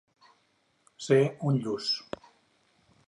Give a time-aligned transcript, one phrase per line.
[1.07, 1.19] Ser
[1.51, 1.91] un lluç.